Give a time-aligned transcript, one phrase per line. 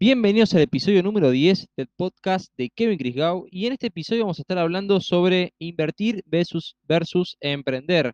[0.00, 4.38] Bienvenidos al episodio número 10 del podcast de Kevin Crisgau y en este episodio vamos
[4.38, 8.12] a estar hablando sobre invertir versus, versus emprender.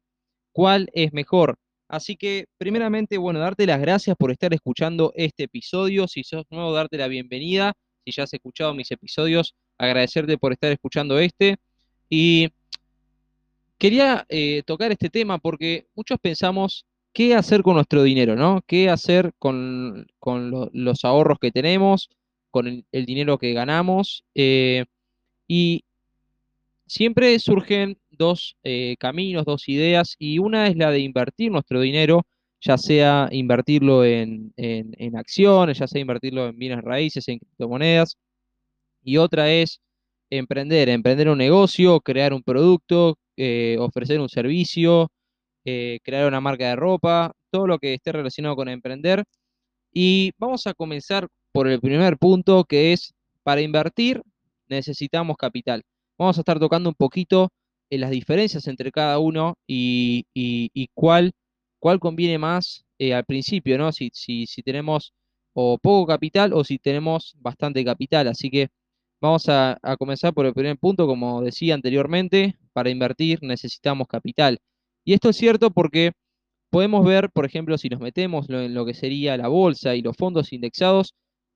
[0.52, 1.58] ¿Cuál es mejor?
[1.86, 6.08] Así que primeramente, bueno, darte las gracias por estar escuchando este episodio.
[6.08, 7.74] Si sos nuevo, darte la bienvenida.
[8.02, 11.58] Si ya has escuchado mis episodios, agradecerte por estar escuchando este.
[12.08, 12.48] Y
[13.76, 18.62] quería eh, tocar este tema porque muchos pensamos qué hacer con nuestro dinero, ¿no?
[18.66, 20.06] ¿Qué hacer con,
[20.72, 22.10] los ahorros que tenemos,
[22.50, 24.24] con el, dinero que ganamos?
[24.34, 24.84] Eh,
[25.48, 25.84] y
[26.86, 32.26] siempre surgen dos eh, caminos, dos ideas, y una es la de invertir nuestro dinero,
[32.60, 34.52] ya sea invertirlo en,
[35.16, 38.16] acciones, ya sea invertirlo en bienes raíces, en criptomonedas,
[39.04, 39.80] y otra es
[40.30, 45.10] emprender, emprender un negocio, crear un producto, eh, ofrecer un servicio,
[45.64, 49.24] eh, crear una marca de ropa, todo lo que esté relacionado con emprender.
[49.92, 54.22] Y vamos a comenzar por el primer punto, que es, para invertir
[54.68, 55.82] necesitamos capital.
[56.18, 57.50] Vamos a estar tocando un poquito
[57.90, 60.24] en las diferencias entre cada uno y,
[60.94, 61.32] cuál,
[61.78, 63.92] cuál conviene más eh, al principio, ¿no?
[63.92, 65.12] Si, si, si tenemos
[65.54, 68.28] o poco capital o si tenemos bastante capital.
[68.28, 68.68] Así que
[69.20, 74.58] vamos a, comenzar por el primer punto, como decía anteriormente, para invertir necesitamos capital.
[75.04, 76.12] Y esto es cierto porque
[76.70, 80.16] podemos ver, por ejemplo, si nos metemos en lo que sería la bolsa y los
[80.16, 81.14] fondos indexados,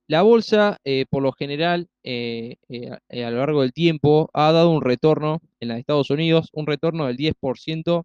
[0.08, 2.90] la bolsa, eh, por lo general, eh, eh,
[3.24, 7.06] a lo largo del tiempo, ha dado un retorno en los Estados Unidos, un retorno
[7.06, 8.04] del 10%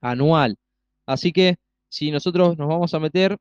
[0.00, 0.56] anual.
[1.06, 1.56] Así que
[1.88, 3.38] si nosotros nos vamos a meter,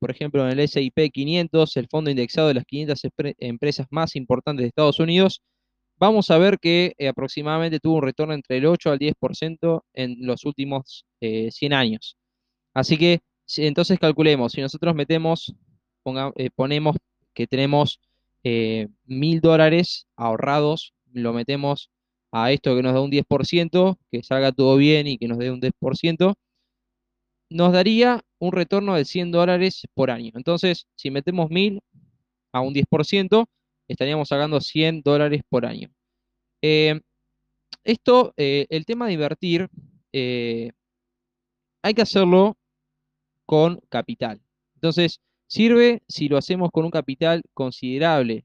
[0.00, 3.02] por ejemplo, en el SIP 500, el fondo indexado de las 500
[3.38, 5.42] empresas más importantes de Estados Unidos,
[5.98, 10.16] vamos a ver que eh, aproximadamente tuvo un retorno entre el 8 al 10% en
[10.20, 12.16] los últimos 100 eh, años.
[12.74, 13.20] Así que
[13.56, 15.54] entonces calculemos, si nosotros metemos,
[16.36, 16.96] eh, ponemos
[17.34, 18.00] que tenemos
[19.04, 21.90] mil dólares ahorrados, lo metemos
[22.32, 25.50] a esto que nos da un 10%, que salga todo bien y que nos dé
[25.50, 26.34] un 10%,
[27.50, 30.32] nos daría un retorno de 100 dólares por año.
[30.34, 31.80] Entonces, si metemos mil
[32.52, 33.46] a un 10%,
[33.88, 35.90] estaríamos sacando 100 dólares por año.
[36.62, 37.00] Eh,
[37.84, 39.68] esto, eh, el tema de invertir,
[40.12, 40.72] eh,
[41.82, 42.56] hay que hacerlo
[43.46, 44.40] con capital.
[44.74, 48.44] Entonces, sirve si lo hacemos con un capital considerable.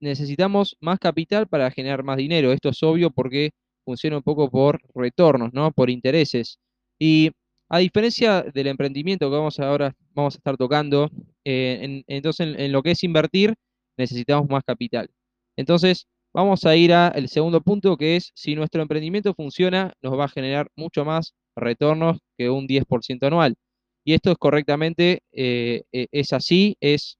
[0.00, 2.52] necesitamos más capital para generar más dinero.
[2.52, 3.50] Esto es obvio porque
[3.84, 5.72] funciona un poco por retornos, ¿no?
[5.72, 6.58] Por intereses.
[6.98, 7.30] Y
[7.68, 11.10] a diferencia del emprendimiento que vamos ahora vamos a estar tocando,
[11.44, 13.54] entonces en, lo que es invertir,
[13.98, 15.10] necesitamos más capital.
[15.56, 20.26] Entonces, vamos a ir al segundo punto, que es, si nuestro emprendimiento funciona, nos va
[20.26, 23.56] a generar mucho más retornos que un 10% anual.
[24.04, 27.18] Y esto es correctamente, eh, e, es así, es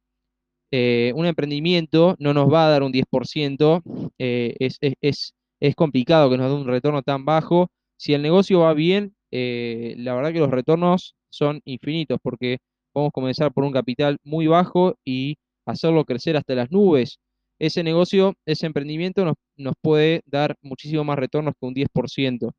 [0.71, 3.83] eh, un emprendimiento, no nos va a dar un 10%,
[4.19, 7.69] eh, es, es, complicado que nos dé un retorno tan bajo.
[7.97, 12.59] Si el negocio va bien, la verdad que los retornos son infinitos, porque
[12.93, 15.37] podemos comenzar por un capital muy bajo y
[15.69, 17.19] hacerlo crecer hasta las nubes.
[17.59, 19.25] Ese negocio, ese emprendimiento
[19.57, 22.53] nos, puede dar muchísimo más retornos que un 10%.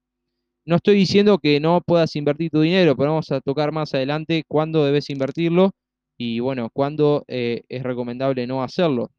[0.66, 4.44] No estoy diciendo que no puedas invertir tu dinero, pero vamos a tocar más adelante
[4.48, 5.72] cuándo debes invertirlo
[6.18, 9.12] y bueno, cuándo eh, es recomendable no hacerlo.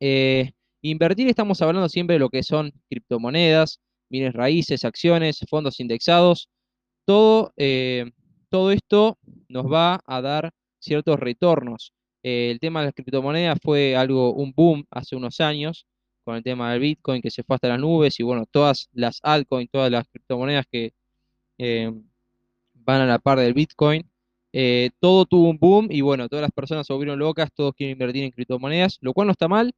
[0.00, 0.52] Eh,
[0.82, 6.48] invertir estamos hablando siempre de lo que son criptomonedas, bienes raíces, acciones, fondos indexados.
[7.06, 8.10] Todo, eh,
[8.48, 9.18] todo esto
[9.48, 11.92] nos va a dar ciertos retornos.
[12.22, 15.86] Eh, el tema de las criptomonedas fue algo, un boom hace unos años,
[16.24, 19.18] con el tema del Bitcoin que se fue hasta las nubes y bueno, todas las
[19.22, 20.92] altcoins, todas las criptomonedas que
[21.58, 21.92] eh,
[22.74, 24.08] van a la par del Bitcoin,
[24.52, 27.92] eh, todo tuvo un boom y bueno, todas las personas se volvieron locas, todos quieren
[27.94, 29.74] invertir en criptomonedas, lo cual no está mal,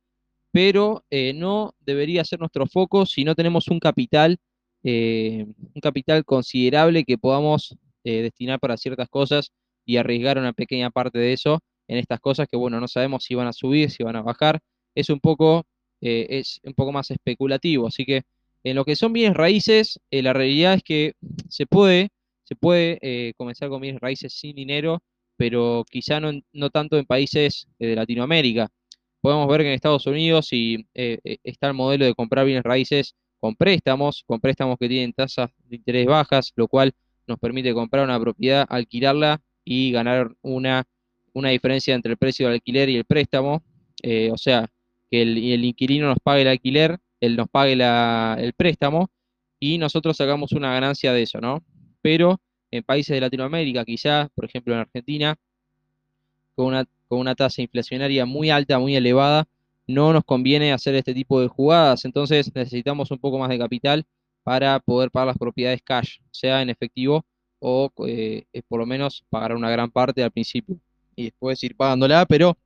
[0.53, 4.39] pero no debería ser nuestro foco si no tenemos un capital,
[4.85, 9.53] un capital considerable que podamos destinar para ciertas cosas
[9.85, 13.35] y arriesgar una pequeña parte de eso en estas cosas que, bueno, no sabemos si
[13.35, 14.61] van a subir, si van a bajar.
[14.95, 15.65] Es un poco,
[16.01, 17.87] eh, es un poco más especulativo.
[17.87, 18.23] Así que
[18.63, 21.15] en lo que son bienes raíces, eh, la realidad es que
[21.49, 22.11] se puede,
[22.45, 25.03] se puede eh, comenzar con bienes raíces sin dinero,
[25.37, 28.69] pero quizá no, no tanto en países de Latinoamérica.
[29.21, 33.57] Podemos ver que en Estados Unidos y, está el modelo de comprar bienes raíces con
[33.57, 36.95] préstamos, con préstamos que tienen tasas de interés bajas, lo cual
[37.27, 40.85] nos permite comprar una propiedad, alquilarla y ganar una
[41.35, 43.63] una diferencia entre el precio del alquiler y el préstamo,
[44.03, 44.71] eh, o sea,
[45.11, 49.11] que el, inquilino nos pague el alquiler, él nos pague el préstamo
[49.61, 51.63] y nosotros sacamos una ganancia de eso, ¿no?
[52.01, 52.41] Pero
[52.71, 55.37] en países de Latinoamérica, quizás, por ejemplo en Argentina,
[56.55, 59.47] con una, con una tasa inflacionaria muy alta, muy elevada,
[59.87, 64.05] no nos conviene hacer este tipo de jugadas, entonces necesitamos un poco más de capital
[64.45, 67.25] para poder pagar las propiedades cash, sea en efectivo
[67.59, 70.79] o eh, por lo menos pagar una gran parte al principio
[71.17, 72.57] y después ir pagándola, pero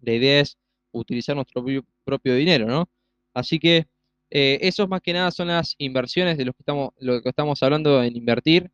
[0.00, 0.56] la idea es
[0.92, 1.64] utilizar nuestro
[2.04, 2.88] propio dinero, ¿no?
[3.34, 3.86] Así que
[4.30, 7.62] eh, esos más que nada son las inversiones de lo que estamos, lo que estamos
[7.62, 8.70] hablando en invertir.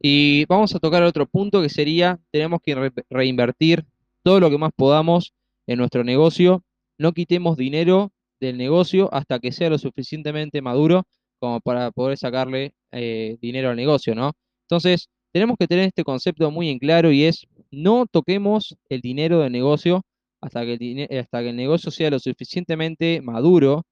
[0.00, 3.86] Y vamos a tocar otro punto que sería, tenemos que reinvertir
[4.22, 5.32] todo lo que más podamos
[5.66, 6.62] en nuestro negocio.
[6.98, 11.06] No quitemos dinero del negocio hasta que sea lo suficientemente maduro
[11.38, 14.32] como para poder sacarle eh, dinero al negocio, ¿no?
[14.62, 19.40] Entonces, tenemos que tener este concepto muy en claro y es, no toquemos el dinero
[19.40, 20.02] del negocio
[20.40, 23.84] hasta que el, hasta que el negocio sea lo suficientemente maduro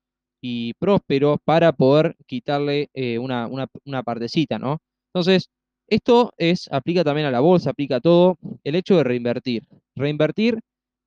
[0.43, 3.49] y próspero para poder quitarle eh, una,
[4.05, 4.79] partecita, ¿no?
[5.15, 5.49] Entonces,
[5.89, 9.65] esto es, aplica también a la bolsa, aplica a todo, el hecho de reinvertir.
[9.95, 10.61] Reinvertir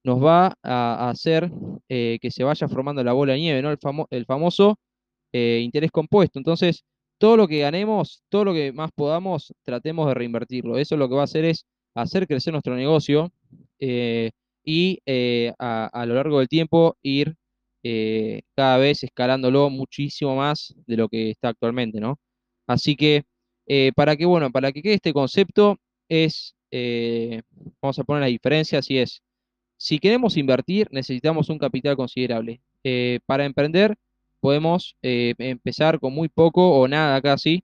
[0.04, 1.52] nos va a, hacer
[1.90, 3.72] eh, que se vaya formando la bola de nieve, ¿no?
[3.72, 3.80] El,
[4.12, 4.78] el famoso
[5.34, 6.40] eh, interés compuesto.
[6.40, 6.86] Entonces,
[7.18, 10.78] todo lo que ganemos, todo lo que más podamos, tratemos de reinvertirlo.
[10.78, 13.32] Eso lo que va a hacer es hacer crecer nuestro negocio
[13.80, 15.00] y
[15.60, 17.36] a, a, lo largo del tiempo ir
[17.88, 22.20] eh, cada vez escalándolo muchísimo más de lo que está actualmente, ¿no?
[22.66, 23.26] Así que,
[23.68, 25.78] eh, para que, bueno, para que quede este concepto,
[26.10, 27.44] es, eh,
[27.80, 29.22] vamos a poner la diferencia, así es,
[29.78, 32.62] si queremos invertir, necesitamos un capital considerable.
[33.28, 33.96] para emprender,
[34.40, 37.64] podemos empezar con muy poco o nada casi.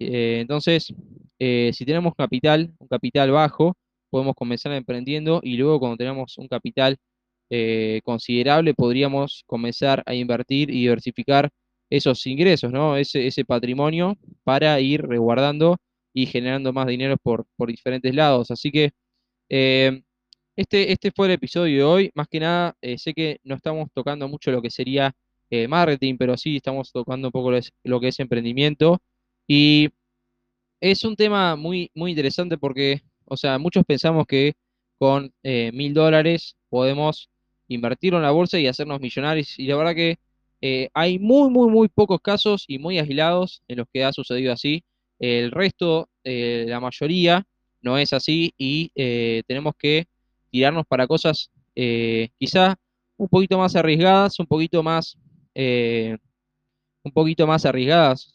[0.00, 0.92] entonces,
[1.38, 3.76] si tenemos capital, un capital bajo,
[4.10, 6.98] podemos comenzar emprendiendo y luego cuando tenemos un capital
[7.50, 11.50] eh, considerable, podríamos comenzar a invertir y diversificar
[11.90, 12.96] esos ingresos, ¿no?
[12.96, 15.76] Ese, ese patrimonio para ir resguardando
[16.12, 18.50] y generando más dinero por, diferentes lados.
[18.50, 18.90] Así que
[19.48, 20.02] eh,
[20.56, 22.10] este, este fue el episodio de hoy.
[22.14, 25.14] Más que nada, eh, sé que no estamos tocando mucho lo que sería
[25.68, 27.52] marketing, pero sí estamos tocando un poco
[27.84, 29.00] lo, que es emprendimiento.
[29.46, 29.90] Y
[30.80, 34.54] es un tema muy, muy interesante porque, o sea, muchos pensamos que
[34.98, 37.28] con mil dólares podemos
[37.68, 39.58] invertirlo en la bolsa y hacernos millonarios.
[39.58, 40.18] Y la verdad que
[40.60, 44.52] eh, hay muy, muy, muy pocos casos y muy aislados en los que ha sucedido
[44.52, 44.84] así.
[45.18, 47.44] El resto, eh, la mayoría,
[47.82, 50.06] no es así y eh, tenemos que
[50.50, 51.50] tirarnos para cosas
[52.38, 52.74] quizá
[53.18, 55.18] un poquito más arriesgadas, un poquito más,
[55.54, 58.32] un poquito más arriesgadas,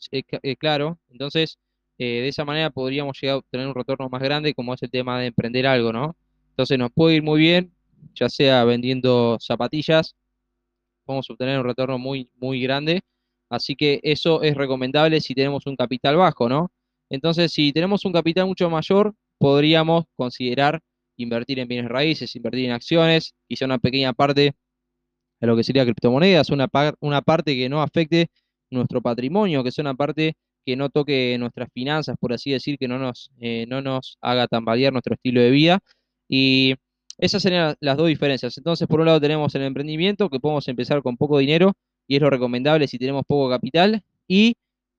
[0.60, 1.00] claro.
[1.10, 1.58] Entonces,
[2.06, 5.20] de esa manera podríamos llegar a obtener un retorno más grande, como es el tema
[5.20, 6.16] de emprender algo, ¿no?
[6.50, 7.72] Entonces nos puede ir muy bien,
[8.16, 10.16] ya sea vendiendo zapatillas,
[11.06, 13.02] podemos obtener un retorno muy, muy grande.
[13.50, 16.72] Así que eso es recomendable si tenemos un capital bajo, ¿no?
[17.10, 20.82] Entonces, si tenemos un capital mucho mayor, podríamos considerar
[21.18, 24.54] invertir en bienes raíces, invertir en acciones, quizá una pequeña parte
[25.42, 26.70] de lo que sería criptomonedas, una,
[27.02, 28.28] una parte que no afecte
[28.70, 30.36] nuestro patrimonio, que sea una parte
[30.66, 34.48] que no toque nuestras finanzas, por así decir, que no nos, eh, no nos haga
[34.48, 35.80] tambalear nuestro estilo de vida.
[36.30, 36.76] Y
[37.18, 38.58] esas serían las dos diferencias.
[38.58, 41.74] Entonces, por un lado tenemos el emprendimiento, que podemos empezar con poco dinero,
[42.08, 44.56] y es lo recomendable si tenemos poco capital, y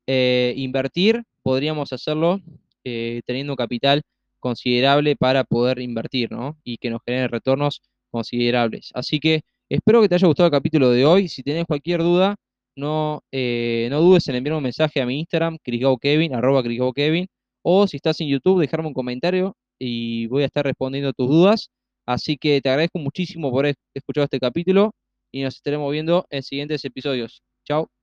[0.06, 2.40] eh, invertir, podríamos hacerlo
[2.84, 4.02] eh, teniendo capital
[4.40, 6.58] considerable para poder invertir, ¿no?
[6.64, 7.80] Y que nos genere retornos
[8.10, 8.90] considerables.
[8.94, 11.28] Así que espero que te haya gustado el capítulo de hoy.
[11.28, 12.36] Si tenés cualquier duda,
[12.76, 16.62] no, eh, no dudes en enviar un mensaje a mi Instagram, Kevin, arroba
[16.94, 17.26] Kevin,
[17.62, 21.70] o si estás en YouTube, dejarme un comentario y voy a estar respondiendo tus dudas.
[22.06, 24.92] Así que te agradezco muchísimo por escuchar este capítulo
[25.32, 27.42] y nos estaremos viendo en siguientes episodios.
[27.64, 28.01] Chao.